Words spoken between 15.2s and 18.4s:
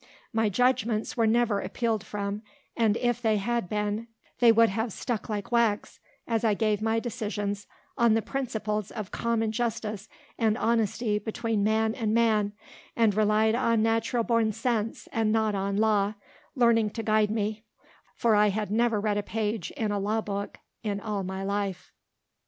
not on law, learning to guide me; for